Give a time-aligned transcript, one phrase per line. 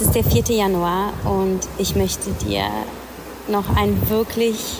[0.00, 0.56] Es ist der 4.
[0.56, 2.64] Januar und ich möchte dir
[3.48, 4.78] noch ein wirklich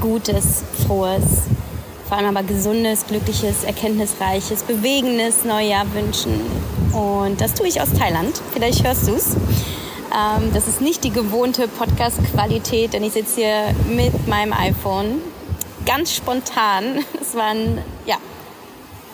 [0.00, 1.42] gutes, frohes,
[2.08, 6.40] vor allem aber gesundes, glückliches, erkenntnisreiches, bewegendes Neujahr wünschen.
[6.94, 8.40] Und das tue ich aus Thailand.
[8.54, 9.34] Vielleicht hörst du es.
[9.34, 15.20] Ähm, das ist nicht die gewohnte Podcast-Qualität, denn ich sitze hier mit meinem iPhone.
[15.84, 17.04] Ganz spontan.
[17.20, 17.76] Es war ein
[18.06, 18.16] ja,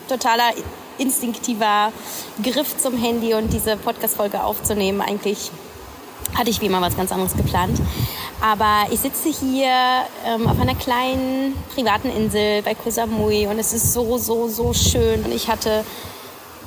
[0.09, 0.53] totaler
[0.98, 1.93] instinktiver
[2.43, 5.00] Griff zum Handy und diese Podcast-Folge aufzunehmen.
[5.00, 5.50] Eigentlich
[6.34, 7.80] hatte ich wie immer was ganz anderes geplant.
[8.40, 9.72] Aber ich sitze hier
[10.26, 14.72] ähm, auf einer kleinen privaten Insel bei Koh Samui und es ist so, so, so
[14.72, 15.25] schön.
[15.25, 15.84] Und ich hatte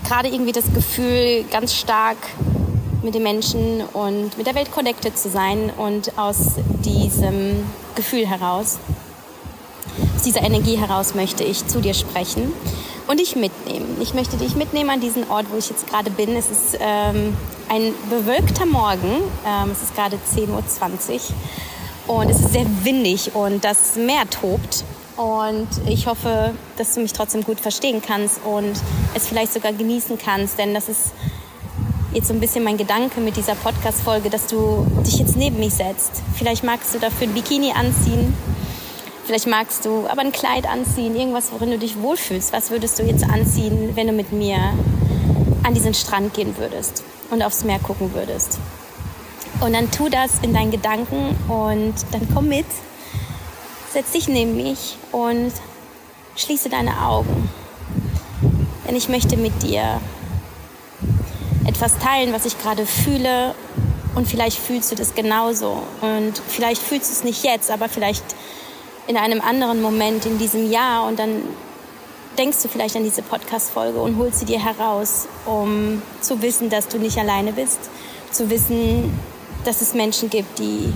[0.05, 2.17] gerade irgendwie das Gefühl, ganz stark
[3.03, 7.63] mit den Menschen und mit der Welt connected zu sein und aus diesem
[7.95, 8.77] Gefühl heraus,
[10.16, 12.53] aus dieser Energie heraus möchte ich zu dir sprechen
[13.12, 13.98] und dich mitnehmen.
[14.00, 16.34] Ich möchte dich mitnehmen an diesen Ort, wo ich jetzt gerade bin.
[16.38, 17.36] Es ist ähm,
[17.68, 19.22] ein bewölkter Morgen.
[19.45, 20.48] Ähm, es ist gerade 10.20
[22.08, 24.86] Uhr und es ist sehr windig und das Meer tobt.
[25.18, 28.80] Und ich hoffe, dass du mich trotzdem gut verstehen kannst und
[29.14, 31.12] es vielleicht sogar genießen kannst, denn das ist
[32.14, 35.73] jetzt so ein bisschen mein Gedanke mit dieser Podcast-Folge, dass du dich jetzt neben mich
[35.73, 36.23] setzt.
[36.36, 38.34] Vielleicht magst du dafür ein Bikini anziehen
[39.25, 42.53] Vielleicht magst du aber ein Kleid anziehen, irgendwas, worin du dich wohlfühlst.
[42.53, 44.58] Was würdest du jetzt anziehen, wenn du mit mir
[45.63, 48.59] an diesen Strand gehen würdest und aufs Meer gucken würdest?
[49.59, 52.66] Und dann tu das in deinen Gedanken und dann komm mit,
[53.94, 55.52] setz dich neben mich und
[56.35, 57.50] schließe deine Augen.
[58.88, 60.02] Denn ich möchte mit dir
[61.66, 63.53] etwas teilen, was ich gerade fühle
[64.16, 68.23] und vielleicht fühlst du das genauso und vielleicht fühlst du es nicht jetzt, aber vielleicht
[69.07, 71.41] in einem anderen Moment in diesem Jahr und dann
[72.38, 76.88] denkst du vielleicht an diese Podcast-Folge und holst sie dir heraus, um zu wissen, dass
[76.88, 77.79] du nicht alleine bist,
[78.31, 79.17] zu wissen,
[79.66, 80.94] dass es Menschen gibt, die,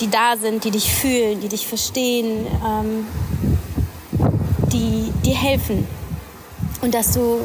[0.00, 3.06] die da sind, die dich fühlen, die dich verstehen, ähm,
[4.72, 5.86] die dir helfen.
[6.80, 7.40] Und dass du,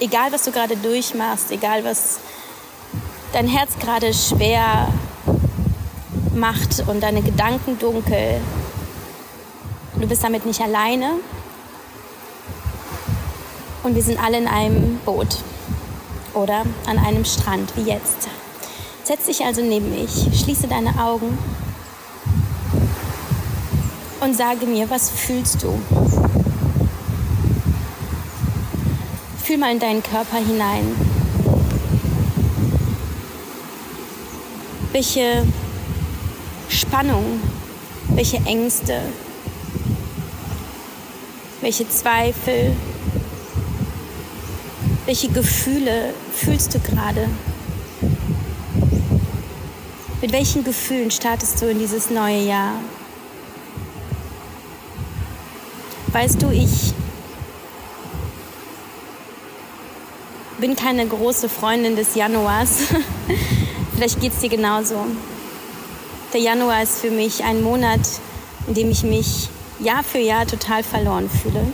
[0.00, 2.18] egal was du gerade durchmachst, egal was
[3.32, 4.88] dein Herz gerade schwer
[6.34, 8.40] macht und deine Gedanken dunkel,
[9.94, 11.12] Du bist damit nicht alleine.
[13.82, 15.38] Und wir sind alle in einem Boot
[16.34, 18.28] oder an einem Strand, wie jetzt.
[19.04, 21.36] Setz dich also neben mich, schließe deine Augen
[24.20, 25.76] und sage mir, was fühlst du?
[29.42, 30.94] Fühl mal in deinen Körper hinein.
[34.92, 35.44] Welche
[36.68, 37.40] Spannung,
[38.10, 39.00] welche Ängste,
[41.62, 42.76] welche Zweifel,
[45.06, 47.28] welche Gefühle fühlst du gerade?
[50.20, 52.74] Mit welchen Gefühlen startest du in dieses neue Jahr?
[56.08, 56.92] Weißt du, ich
[60.58, 62.82] bin keine große Freundin des Januars.
[63.94, 65.06] Vielleicht geht es dir genauso.
[66.32, 68.00] Der Januar ist für mich ein Monat,
[68.66, 69.48] in dem ich mich
[69.82, 71.66] Jahr für Jahr total verloren fühle.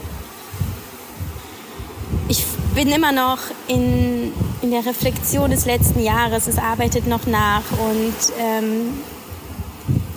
[2.27, 4.31] Ich bin immer noch in,
[4.61, 8.93] in der Reflexion des letzten Jahres, es arbeitet noch nach und ähm,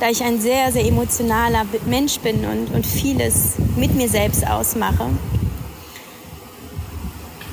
[0.00, 5.10] da ich ein sehr, sehr emotionaler Mensch bin und, und vieles mit mir selbst ausmache,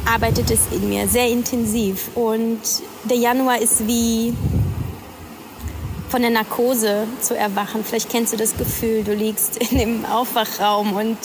[0.05, 2.09] arbeitet es in mir sehr intensiv.
[2.15, 2.59] Und
[3.03, 4.33] der Januar ist wie
[6.09, 7.83] von der Narkose zu erwachen.
[7.83, 11.17] Vielleicht kennst du das Gefühl, du liegst in dem Aufwachraum und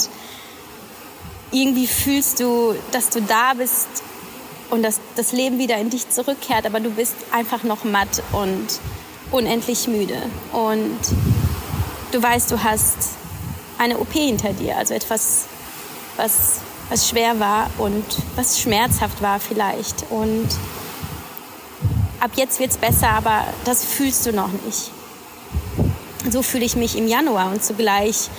[1.51, 3.89] irgendwie fühlst du, dass du da bist
[4.71, 8.81] und dass das Leben wieder in dich zurückkehrt, aber du bist einfach noch matt und
[9.31, 10.21] unendlich müde.
[10.53, 10.99] Und
[12.13, 12.97] du weißt, du hast
[13.79, 15.47] eine OP hinter dir, also etwas,
[16.17, 18.05] was, was schwer war und
[18.37, 20.05] was schmerzhaft war vielleicht.
[20.11, 20.49] Und
[22.25, 24.91] ab jetzt wird es besser, aber das fühlst du noch nicht.
[26.31, 28.31] So fühle ich mich im Januar und zugleich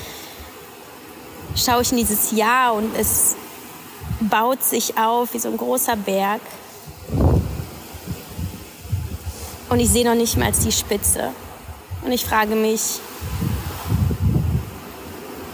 [1.55, 3.35] schaue ich in dieses Jahr und es
[4.21, 6.41] baut sich auf wie so ein großer Berg.
[9.69, 11.31] Und ich sehe noch nicht mal die Spitze.
[12.03, 12.99] Und ich frage mich,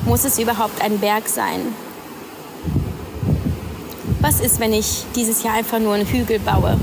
[0.06, 1.75] muss es überhaupt ein Berg sein?
[4.22, 6.80] Was ist, wenn ich dieses Jahr einfach nur einen Hügel baue?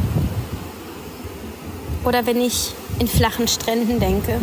[2.09, 4.41] Oder wenn ich in flachen Stränden denke,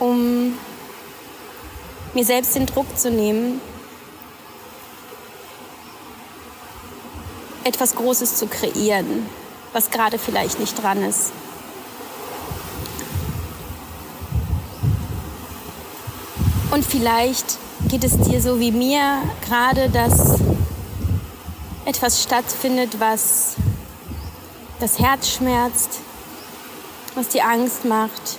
[0.00, 0.58] um
[2.12, 3.60] mir selbst den Druck zu nehmen,
[7.62, 9.28] etwas Großes zu kreieren,
[9.72, 11.30] was gerade vielleicht nicht dran ist.
[16.72, 20.40] Und vielleicht geht es dir so wie mir gerade, dass
[21.84, 23.54] etwas stattfindet, was
[24.80, 26.00] das Herz schmerzt,
[27.18, 28.38] was dir Angst macht,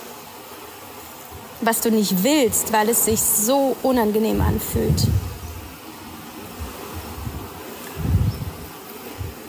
[1.62, 5.08] was du nicht willst, weil es sich so unangenehm anfühlt.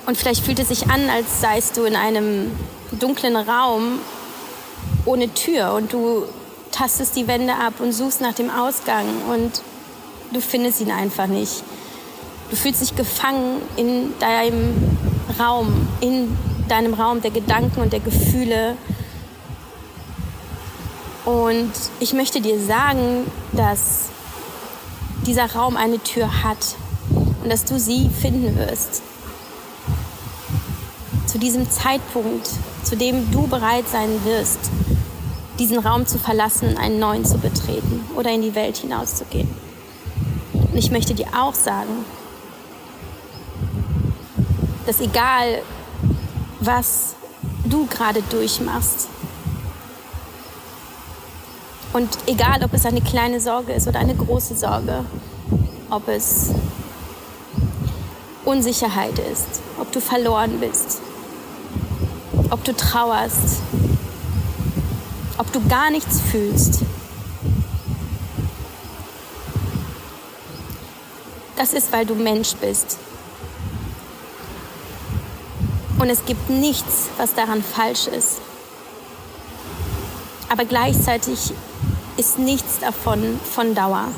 [0.06, 2.50] Und vielleicht fühlt es sich an, als seist du in einem
[2.90, 4.00] dunklen Raum
[5.04, 6.24] ohne Tür und du
[6.72, 9.62] tastest die Wände ab und suchst nach dem Ausgang und
[10.32, 11.62] du findest ihn einfach nicht.
[12.50, 14.74] Du fühlst dich gefangen in deinem
[15.38, 16.36] Raum, in
[16.68, 18.76] deinem Raum der Gedanken und der Gefühle.
[21.30, 24.08] Und ich möchte dir sagen, dass
[25.26, 26.74] dieser Raum eine Tür hat
[27.08, 29.02] und dass du sie finden wirst
[31.26, 32.50] zu diesem Zeitpunkt,
[32.82, 34.58] zu dem du bereit sein wirst,
[35.60, 39.48] diesen Raum zu verlassen, einen neuen zu betreten oder in die Welt hinauszugehen.
[40.52, 42.04] Und ich möchte dir auch sagen,
[44.84, 45.62] dass egal,
[46.58, 47.14] was
[47.66, 49.06] du gerade durchmachst,
[51.92, 55.04] und egal, ob es eine kleine Sorge ist oder eine große Sorge,
[55.90, 56.50] ob es
[58.44, 61.00] Unsicherheit ist, ob du verloren bist,
[62.50, 63.60] ob du trauerst,
[65.38, 66.80] ob du gar nichts fühlst.
[71.56, 72.98] Das ist, weil du Mensch bist.
[75.98, 78.38] Und es gibt nichts, was daran falsch ist.
[80.48, 81.52] Aber gleichzeitig
[82.20, 84.08] ist nichts davon von Dauer.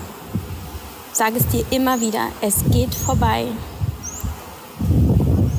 [1.12, 3.46] Sag es dir immer wieder, es geht vorbei.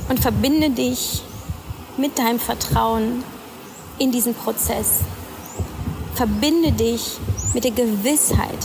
[0.09, 1.21] Und verbinde dich
[1.95, 3.23] mit deinem Vertrauen
[3.97, 5.03] in diesen Prozess.
[6.15, 7.17] Verbinde dich
[7.53, 8.59] mit der Gewissheit,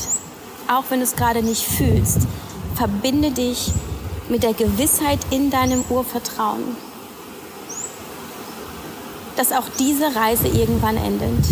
[0.67, 2.27] auch wenn du es gerade nicht fühlst,
[2.75, 3.71] verbinde dich
[4.29, 6.77] mit der Gewissheit in deinem Urvertrauen,
[9.37, 11.45] dass auch diese Reise irgendwann endet.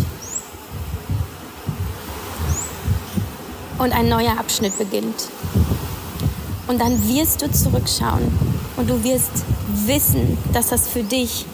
[3.79, 5.29] Und ein neuer Abschnitt beginnt.
[6.67, 8.27] Und dann wirst du zurückschauen
[8.77, 9.31] und du wirst
[9.87, 11.47] wissen, dass das für dich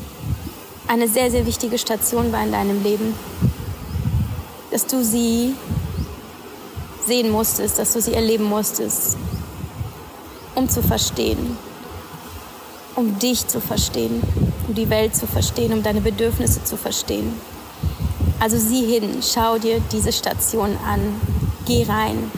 [0.88, 3.14] eine sehr, sehr wichtige Station war in deinem Leben.
[4.70, 5.54] Dass du sie
[7.06, 9.16] sehen musstest, dass du sie erleben musstest,
[10.54, 11.56] um zu verstehen,
[12.94, 14.22] um dich zu verstehen,
[14.68, 17.34] um die Welt zu verstehen, um deine Bedürfnisse zu verstehen.
[18.40, 21.20] Also sieh hin, schau dir diese Station an,
[21.66, 22.30] geh rein,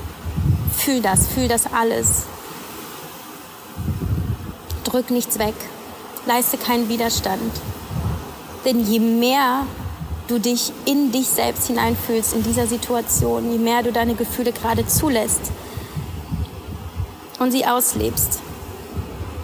[0.76, 2.24] fühl das, fühl das alles.
[4.84, 5.54] Drück nichts weg,
[6.26, 7.52] leiste keinen Widerstand.
[8.64, 9.66] Denn je mehr
[10.26, 14.86] du dich in dich selbst hineinfühlst in dieser Situation, je mehr du deine Gefühle gerade
[14.86, 15.52] zulässt
[17.38, 18.40] und sie auslebst,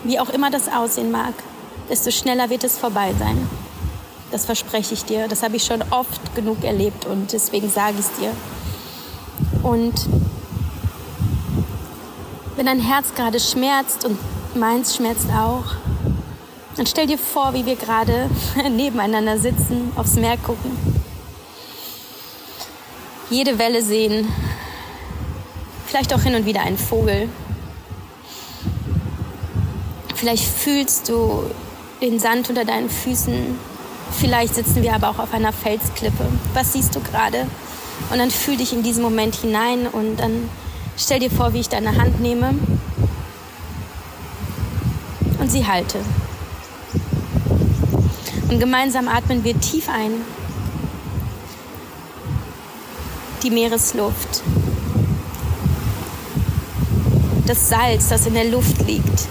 [0.05, 1.35] wie auch immer das aussehen mag,
[1.91, 3.49] desto schneller wird es vorbei sein.
[4.31, 5.29] Das verspreche ich dir.
[5.29, 8.31] Das habe ich schon oft genug erlebt und deswegen sage ich es dir.
[9.63, 10.09] Und
[12.57, 14.19] wenn dein Herz gerade schmerzt und
[14.55, 15.65] meins schmerzt auch,
[16.77, 18.31] und stell dir vor, wie wir gerade
[18.71, 20.71] nebeneinander sitzen, aufs Meer gucken,
[23.29, 24.29] jede Welle sehen,
[25.87, 27.29] vielleicht auch hin und wieder einen Vogel.
[30.15, 31.45] Vielleicht fühlst du
[32.01, 33.59] den Sand unter deinen Füßen.
[34.19, 36.27] Vielleicht sitzen wir aber auch auf einer Felsklippe.
[36.55, 37.47] Was siehst du gerade?
[38.09, 40.49] Und dann fühl dich in diesen Moment hinein und dann
[40.97, 42.55] stell dir vor, wie ich deine Hand nehme
[45.39, 45.99] und sie halte.
[48.49, 50.13] Und gemeinsam atmen wir tief ein.
[53.43, 54.43] Die Meeresluft.
[57.47, 59.29] Das Salz, das in der Luft liegt.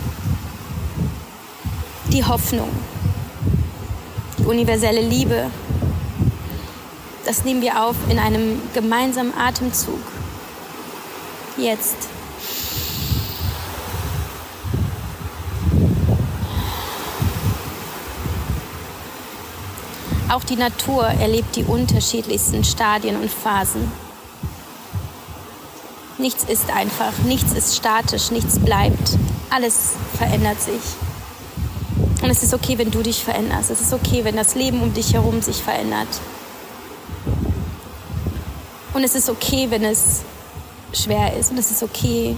[2.11, 2.69] Die Hoffnung.
[4.37, 5.51] Die universelle Liebe.
[7.29, 10.01] Das nehmen wir auf in einem gemeinsamen Atemzug.
[11.57, 11.95] Jetzt.
[20.27, 23.91] Auch die Natur erlebt die unterschiedlichsten Stadien und Phasen.
[26.17, 29.19] Nichts ist einfach, nichts ist statisch, nichts bleibt.
[29.51, 30.81] Alles verändert sich.
[32.23, 33.69] Und es ist okay, wenn du dich veränderst.
[33.69, 36.07] Es ist okay, wenn das Leben um dich herum sich verändert.
[38.93, 40.21] Und es ist okay, wenn es
[40.93, 41.51] schwer ist.
[41.51, 42.35] Und es ist okay,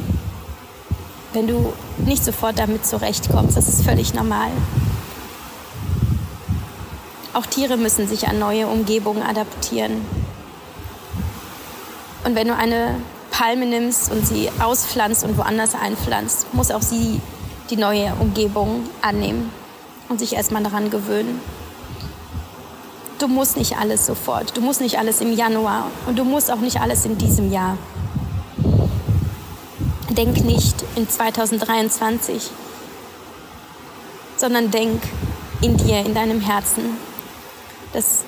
[1.34, 3.56] wenn du nicht sofort damit zurechtkommst.
[3.56, 4.50] Das ist völlig normal.
[7.34, 10.06] Auch Tiere müssen sich an neue Umgebungen adaptieren.
[12.26, 12.96] Und wenn du eine
[13.32, 17.22] Palme nimmst und sie auspflanzt und woanders einpflanzt, muss auch sie
[17.70, 19.50] die neue Umgebung annehmen
[20.10, 21.40] und sich erstmal daran gewöhnen.
[23.22, 26.58] Du musst nicht alles sofort, du musst nicht alles im Januar und du musst auch
[26.58, 27.78] nicht alles in diesem Jahr.
[30.10, 32.50] Denk nicht in 2023,
[34.38, 35.04] sondern denk
[35.62, 36.98] in dir, in deinem Herzen,
[37.94, 38.24] dass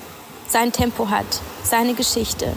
[0.48, 1.26] sein Tempo hat,
[1.64, 2.52] seine Geschichte,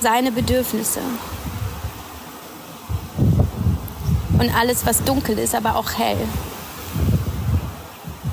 [0.00, 1.00] seine Bedürfnisse.
[4.36, 6.18] Und alles, was dunkel ist, aber auch hell.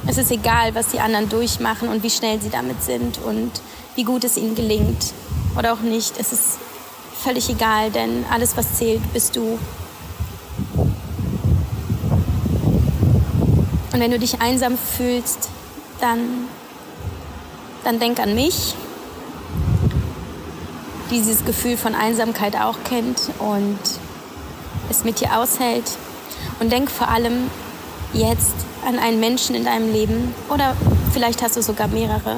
[0.08, 3.52] Es ist egal, was die anderen durchmachen und wie schnell sie damit sind und
[3.96, 5.14] wie gut es ihnen gelingt
[5.58, 6.18] oder auch nicht.
[6.18, 6.58] Es ist
[7.22, 9.60] völlig egal, denn alles, was zählt, bist du.
[13.92, 15.50] Und wenn du dich einsam fühlst,
[16.00, 16.48] dann,
[17.84, 18.76] dann denk an mich,
[21.10, 23.80] die dieses Gefühl von Einsamkeit auch kennt und
[24.90, 25.92] es mit dir aushält.
[26.60, 27.50] Und denk vor allem
[28.14, 30.76] jetzt an einen Menschen in deinem Leben oder
[31.14, 32.38] vielleicht hast du sogar mehrere,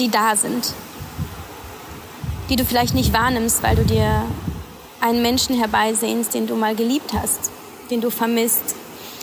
[0.00, 0.72] die da sind,
[2.48, 4.24] die du vielleicht nicht wahrnimmst, weil du dir
[5.00, 7.50] einen Menschen herbeisehnst, den du mal geliebt hast,
[7.90, 8.74] den du vermisst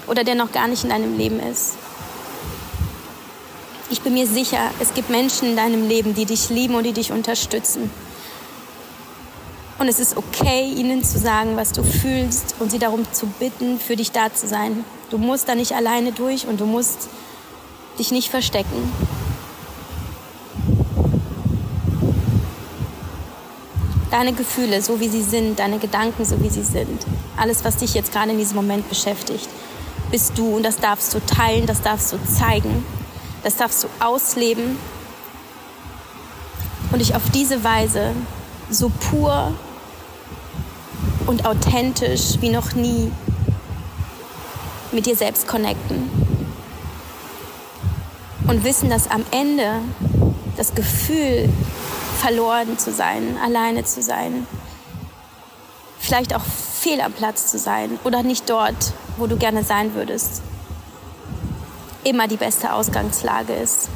[0.08, 1.74] oder der noch gar nicht in deinem Leben ist.
[3.90, 6.94] Ich bin mir sicher, es gibt Menschen in deinem Leben, die dich lieben und die
[6.94, 7.92] dich unterstützen.
[9.78, 13.80] Und es ist okay, ihnen zu sagen, was du fühlst und sie darum zu bitten,
[13.80, 14.86] für dich da zu sein.
[15.10, 17.10] Du musst da nicht alleine durch und du musst
[18.00, 18.92] dich nicht verstecken.
[24.12, 27.06] Deine Gefühle, so wie sie sind, deine Gedanken, so wie sie sind,
[27.36, 29.50] alles, was dich jetzt gerade in diesem Moment beschäftigt,
[30.10, 32.86] bist du und das darfst du teilen, das darfst du zeigen.
[33.44, 34.80] Das darfst du ausleben
[36.92, 38.14] und dich auf diese Weise
[38.72, 39.54] so pur
[41.28, 43.12] und authentisch wie noch nie
[44.92, 46.10] mit dir selbst connecten.
[48.48, 49.80] Und wissen, dass am Ende
[50.56, 51.50] das Gefühl,
[52.20, 54.48] verloren zu sein, alleine zu sein,
[56.00, 60.42] vielleicht auch fehl am Platz zu sein oder nicht dort, wo du gerne sein würdest,
[62.04, 63.90] immer die beste Ausgangslage ist,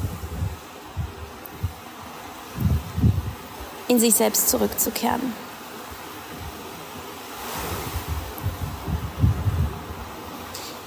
[3.88, 5.32] in sich selbst zurückzukehren.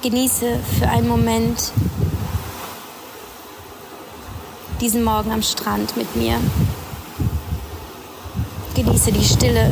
[0.04, 1.72] Genieße für einen Moment
[4.82, 6.42] diesen Morgen am Strand mit mir.
[8.76, 9.72] Genieße die Stille.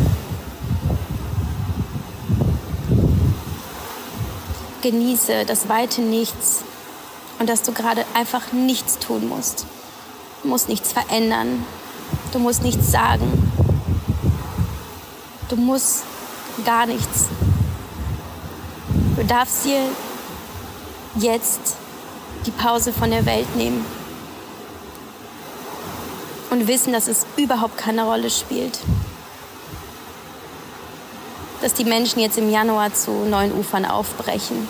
[4.81, 6.63] Genieße das weite Nichts
[7.39, 9.65] und dass du gerade einfach nichts tun musst.
[10.43, 11.65] Du musst nichts verändern.
[12.31, 13.51] Du musst nichts sagen.
[15.49, 16.03] Du musst
[16.63, 17.25] gar nichts.
[19.17, 19.89] Du darfst dir
[21.15, 21.75] jetzt
[22.45, 23.85] die Pause von der Welt nehmen
[26.49, 28.79] und wissen, dass es überhaupt keine Rolle spielt.
[31.61, 34.67] Dass die Menschen jetzt im Januar zu neuen Ufern aufbrechen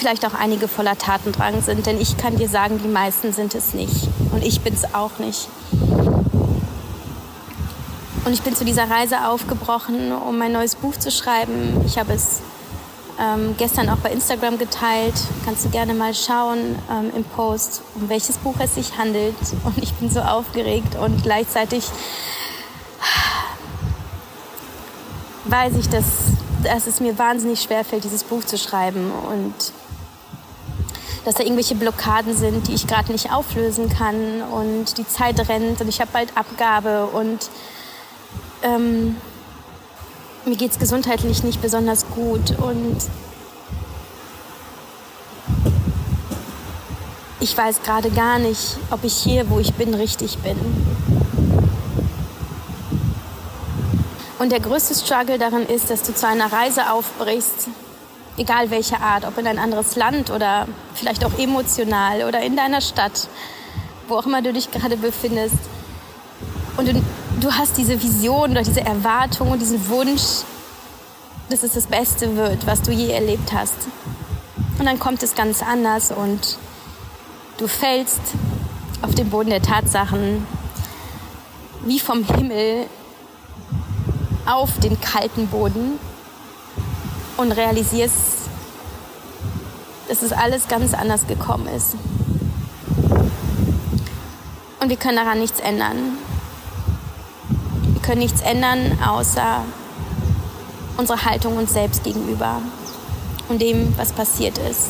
[0.00, 3.74] vielleicht auch einige voller Tatendrang sind, denn ich kann dir sagen, die meisten sind es
[3.74, 4.08] nicht.
[4.32, 5.48] Und ich bin es auch nicht.
[8.24, 11.82] Und ich bin zu dieser Reise aufgebrochen, um mein neues Buch zu schreiben.
[11.86, 12.40] Ich habe es
[13.20, 15.14] ähm, gestern auch bei Instagram geteilt.
[15.44, 19.36] Kannst du gerne mal schauen ähm, im Post, um welches Buch es sich handelt.
[19.64, 21.84] Und ich bin so aufgeregt und gleichzeitig
[25.44, 26.04] weiß ich, dass,
[26.62, 29.10] dass es mir wahnsinnig schwer fällt, dieses Buch zu schreiben.
[29.10, 29.54] Und
[31.24, 35.80] dass da irgendwelche Blockaden sind, die ich gerade nicht auflösen kann und die Zeit rennt
[35.80, 37.50] und ich habe bald Abgabe und
[38.62, 39.16] ähm,
[40.44, 42.96] mir geht es gesundheitlich nicht besonders gut und
[47.40, 50.56] ich weiß gerade gar nicht, ob ich hier, wo ich bin, richtig bin.
[54.38, 57.68] Und der größte Struggle darin ist, dass du zu einer Reise aufbrichst,
[58.38, 62.80] egal welche Art, ob in ein anderes Land oder vielleicht auch emotional oder in deiner
[62.80, 63.28] Stadt,
[64.08, 65.56] wo auch immer du dich gerade befindest.
[66.76, 67.02] Und du,
[67.40, 70.44] du hast diese Vision oder diese Erwartung und diesen Wunsch,
[71.48, 73.74] dass es das Beste wird, was du je erlebt hast.
[74.78, 76.58] Und dann kommt es ganz anders und
[77.58, 78.20] du fällst
[79.02, 80.46] auf den Boden der Tatsachen
[81.84, 82.86] wie vom Himmel
[84.46, 85.98] auf den kalten Boden
[87.36, 88.48] und realisierst,
[90.08, 91.94] dass es alles ganz anders gekommen ist.
[94.80, 96.18] Und wir können daran nichts ändern.
[98.10, 99.62] Können nichts ändern, außer
[100.96, 102.60] unsere Haltung uns selbst gegenüber
[103.48, 104.88] und dem, was passiert ist.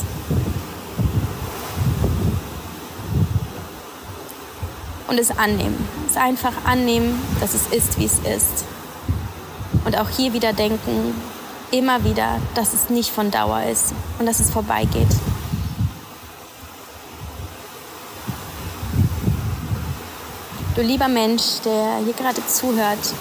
[5.06, 5.86] Und es annehmen.
[6.08, 8.64] Es einfach annehmen, dass es ist, wie es ist.
[9.84, 11.14] Und auch hier wieder denken,
[11.72, 15.14] immer wieder, dass es nicht von Dauer ist und dass es vorbeigeht.
[20.80, 23.12] Du lieber Mensch, der hier gerade zuhört,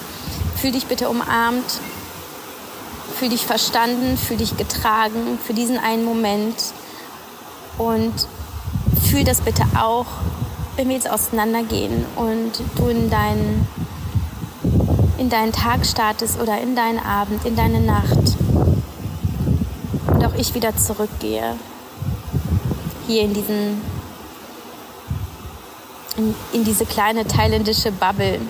[0.56, 1.78] fühl dich bitte umarmt,
[3.18, 6.54] fühl dich verstanden, fühl dich getragen für diesen einen Moment
[7.76, 8.14] und
[9.10, 10.06] fühl das bitte auch,
[10.76, 13.68] wenn wir jetzt auseinandergehen und du in deinen
[15.18, 18.38] in deinen Tag startest oder in deinen Abend, in deine Nacht.
[20.06, 21.56] Und auch ich wieder zurückgehe.
[23.06, 23.82] Hier in diesen
[26.20, 28.40] in, in diese kleine thailändische Bubble.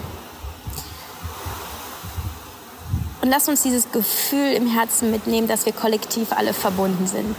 [3.23, 7.37] Und lass uns dieses Gefühl im Herzen mitnehmen, dass wir kollektiv alle verbunden sind.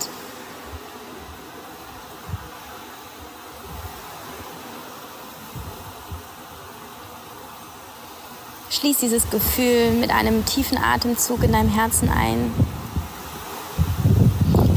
[8.69, 12.53] Schließ dieses Gefühl mit einem tiefen Atemzug in deinem Herzen ein.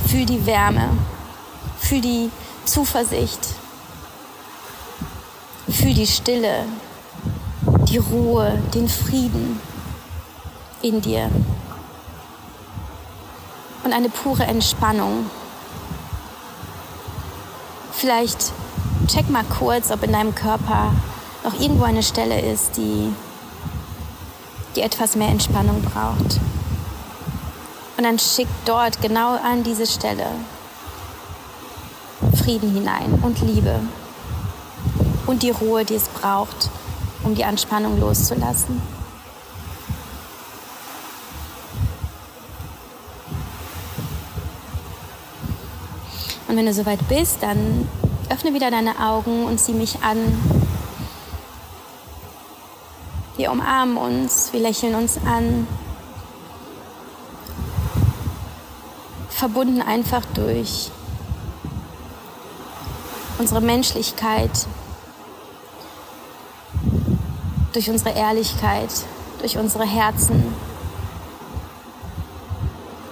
[0.08, 0.88] Fühl die Wärme,
[1.78, 2.30] fühl die
[2.64, 3.40] Zuversicht,
[5.84, 6.64] fühl die Stille,
[7.90, 9.60] die Ruhe, den Frieden
[10.80, 11.28] in dir
[13.84, 15.28] und eine pure Entspannung.
[17.92, 18.52] Vielleicht
[19.08, 20.90] check mal kurz, ob in deinem Körper
[21.44, 23.12] noch irgendwo eine Stelle ist, die
[24.76, 26.40] die etwas mehr Entspannung braucht.
[27.98, 30.28] Und dann schickt dort genau an diese Stelle
[32.42, 33.80] Frieden hinein und Liebe
[35.26, 36.70] und die Ruhe, die es braucht,
[37.22, 38.80] um die Anspannung loszulassen.
[46.48, 47.88] Und wenn du soweit bist, dann
[48.30, 50.18] öffne wieder deine Augen und sieh mich an
[53.36, 55.66] wir umarmen uns, wir lächeln uns an.
[59.28, 60.90] Verbunden einfach durch
[63.38, 64.66] unsere Menschlichkeit,
[67.74, 68.88] durch unsere Ehrlichkeit,
[69.40, 70.54] durch unsere Herzen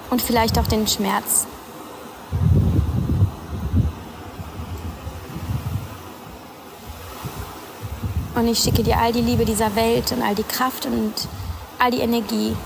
[0.08, 1.46] und vielleicht auch den Schmerz.
[8.34, 11.12] Und ich schicke dir all die Liebe dieser Welt und all die Kraft und
[11.78, 12.56] all die Energie.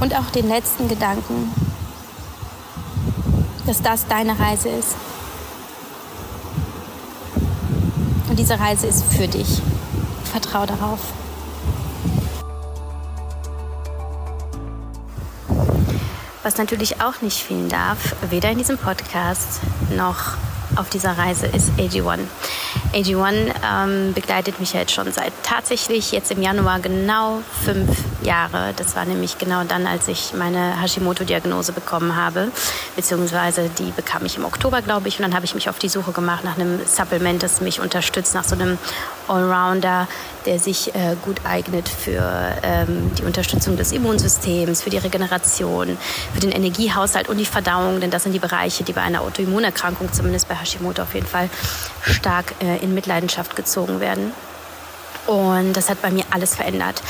[0.00, 1.52] Und auch den letzten Gedanken,
[3.66, 4.96] dass das deine Reise ist.
[8.38, 9.60] Und diese Reise ist für dich.
[10.30, 11.00] Vertrau darauf.
[16.44, 19.58] Was natürlich auch nicht fehlen darf, weder in diesem Podcast
[19.96, 20.36] noch
[20.76, 22.20] auf dieser Reise ist AG1.
[22.92, 27.90] AG1 ähm, begleitet mich jetzt schon seit tatsächlich jetzt im Januar genau fünf
[28.22, 28.72] Jahre.
[28.76, 32.48] Das war nämlich genau dann, als ich meine Hashimoto-Diagnose bekommen habe,
[32.96, 35.18] beziehungsweise die bekam ich im Oktober, glaube ich.
[35.18, 38.34] Und dann habe ich mich auf die Suche gemacht nach einem Supplement, das mich unterstützt,
[38.34, 38.78] nach so einem
[39.28, 40.08] Allrounder,
[40.46, 45.98] der sich äh, gut eignet für ähm, die Unterstützung des Immunsystems, für die Regeneration,
[46.34, 48.00] für den Energiehaushalt und die Verdauung.
[48.00, 51.50] Denn das sind die Bereiche, die bei einer Autoimmunerkrankung, zumindest bei Hashimoto auf jeden Fall,
[52.02, 54.32] stark äh, in Mitleidenschaft gezogen werden.
[55.26, 57.02] Und das hat bei mir alles verändert.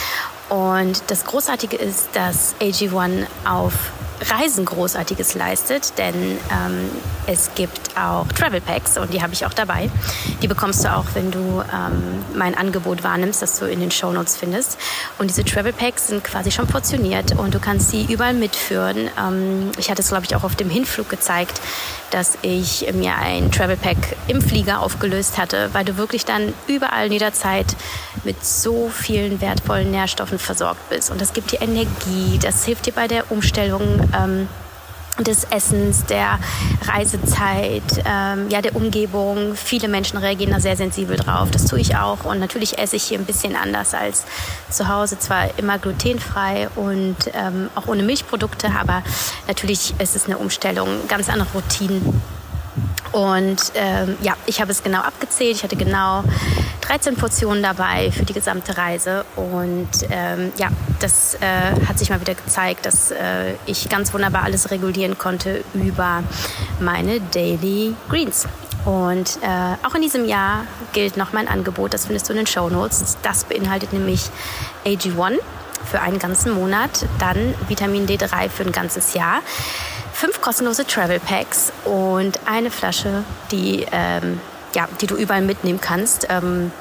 [0.49, 3.75] Und das Großartige ist, dass AG1 auf
[4.21, 6.91] Reisen Großartiges leistet, denn ähm,
[7.27, 9.91] es gibt auch Travel Packs und die habe ich auch dabei.
[10.43, 14.13] Die bekommst du auch, wenn du ähm, mein Angebot wahrnimmst, das du in den Show
[14.13, 14.79] Notes findest.
[15.19, 19.11] Und diese Travel Packs sind quasi schon portioniert und du kannst sie überall mitführen.
[19.19, 21.61] Ähm, ich hatte es, glaube ich, auch auf dem Hinflug gezeigt,
[22.11, 27.13] dass ich mir ein Travel Pack im Flieger aufgelöst hatte, weil du wirklich dann überall
[27.13, 27.77] jederzeit
[28.25, 31.11] mit so vielen wertvollen Nährstoffen versorgt bist.
[31.11, 34.49] Und das gibt dir Energie, das hilft dir bei der Umstellung ähm,
[35.23, 36.39] des Essens, der
[36.87, 39.55] Reisezeit, ähm, ja, der Umgebung.
[39.55, 41.51] Viele Menschen reagieren da sehr sensibel drauf.
[41.51, 42.25] Das tue ich auch.
[42.25, 44.25] Und natürlich esse ich hier ein bisschen anders als
[44.71, 45.19] zu Hause.
[45.19, 49.03] Zwar immer glutenfrei und ähm, auch ohne Milchprodukte, aber
[49.47, 52.23] natürlich ist es eine Umstellung, ganz andere Routinen.
[53.13, 55.57] Und ähm, ja, ich habe es genau abgezählt.
[55.57, 56.25] Ich hatte genau
[56.83, 59.25] 13 Portionen dabei für die gesamte Reise.
[59.37, 60.69] Und ähm, ja,
[61.01, 65.65] das äh, hat sich mal wieder gezeigt, dass äh, ich ganz wunderbar alles regulieren konnte
[65.75, 66.23] über
[66.81, 68.47] meine Daily Greens.
[68.85, 72.47] Und äh, auch in diesem Jahr gilt noch mein Angebot, das findest du in den
[72.47, 73.19] Show Notes.
[73.23, 74.31] Das beinhaltet nämlich
[74.87, 75.39] AG1
[75.85, 79.41] für einen ganzen Monat, dann Vitamin D3 für ein ganzes Jahr
[80.19, 84.41] fünf kostenlose Travel Packs und eine Flasche, die, ähm,
[84.75, 86.27] ja, die du überall mitnehmen kannst.
[86.29, 86.73] Ähm,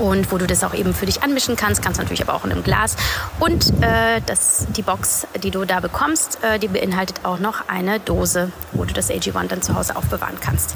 [0.00, 2.44] und wo du das auch eben für dich anmischen kannst, kannst du natürlich aber auch
[2.44, 2.96] in einem Glas.
[3.38, 8.00] Und äh, das, die Box, die du da bekommst, äh, die beinhaltet auch noch eine
[8.00, 10.74] Dose, wo du das AG1 dann zu Hause aufbewahren kannst.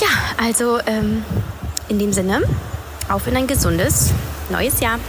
[0.00, 0.06] Ja,
[0.40, 1.24] also ähm,
[1.88, 2.42] in dem Sinne,
[3.08, 4.12] auf in ein gesundes
[4.50, 5.00] neues Jahr.